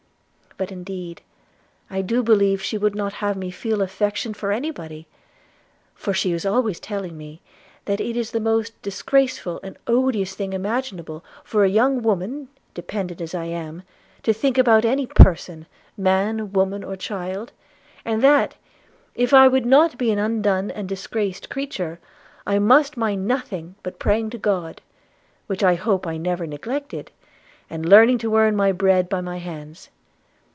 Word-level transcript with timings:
But 0.57 0.69
indeed 0.71 1.23
I 1.89 2.03
do 2.03 2.21
believe 2.21 2.61
she 2.61 2.77
would 2.77 2.93
not 2.93 3.13
have 3.13 3.35
me 3.35 3.49
feel 3.49 3.81
affection 3.81 4.31
for 4.35 4.51
any 4.51 4.69
body; 4.69 5.07
for 5.95 6.13
she 6.13 6.33
is 6.33 6.45
always 6.45 6.79
telling 6.79 7.17
me, 7.17 7.41
that 7.85 7.99
it 7.99 8.15
is 8.15 8.29
the 8.29 8.39
most 8.41 8.79
disgraceful 8.83 9.59
and 9.63 9.75
odious 9.87 10.35
thing 10.35 10.53
imaginable, 10.53 11.25
for 11.43 11.63
a 11.63 11.69
young 11.69 12.03
woman, 12.03 12.47
dependent 12.75 13.21
as 13.21 13.33
I 13.33 13.45
am, 13.45 13.81
to 14.21 14.33
think 14.33 14.59
about 14.59 14.85
any 14.85 15.07
person, 15.07 15.65
man, 15.97 16.51
woman, 16.53 16.83
or 16.83 16.95
child; 16.95 17.53
and 18.05 18.21
that, 18.21 18.53
if 19.15 19.33
I 19.33 19.47
would 19.47 19.65
not 19.65 19.97
be 19.97 20.11
an 20.11 20.19
undone 20.19 20.69
and 20.69 20.87
disgraced 20.87 21.49
creature, 21.49 21.97
I 22.45 22.59
must 22.59 22.97
mind 22.97 23.25
nothing 23.25 23.75
but 23.81 23.97
praying 23.97 24.29
to 24.31 24.37
God, 24.37 24.81
which 25.47 25.63
I 25.63 25.73
hope 25.73 26.05
I 26.05 26.17
never 26.17 26.45
neglected, 26.45 27.09
and 27.67 27.83
learning 27.89 28.19
to 28.19 28.35
earn 28.35 28.55
my 28.55 28.71
bread 28.71 29.09
by 29.09 29.21
my 29.21 29.37
hands. 29.37 29.89